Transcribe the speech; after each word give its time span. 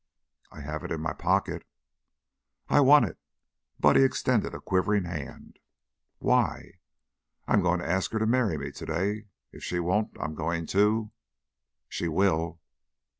"I 0.51 0.61
have 0.61 0.83
it 0.83 0.89
in 0.91 0.99
my 0.99 1.13
pocket." 1.13 1.63
"I 2.69 2.79
want 2.79 3.05
it." 3.05 3.19
Buddy 3.79 4.01
extended 4.01 4.55
a 4.55 4.59
quivering 4.59 5.03
hand. 5.03 5.59
"Why?" 6.17 6.79
"I'm 7.47 7.61
goin' 7.61 7.77
to 7.81 7.87
ask 7.87 8.11
her 8.13 8.17
to 8.17 8.25
marry 8.25 8.57
me, 8.57 8.71
to 8.71 8.85
day. 8.87 9.27
If 9.51 9.63
she 9.63 9.79
won't 9.79 10.17
I'm 10.19 10.33
goin' 10.33 10.65
to" 10.73 11.11
"She 11.87 12.07
will." 12.07 12.59